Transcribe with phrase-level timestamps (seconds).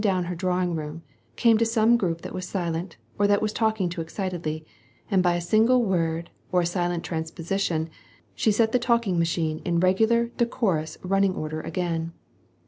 [0.03, 1.03] m her drawing room,
[1.35, 4.65] came to some group that was silent, or that was talking too excitedly,
[5.11, 7.87] and by a single word or a slight transposition,
[8.35, 12.13] set the talking machine in regular deco rous running order again.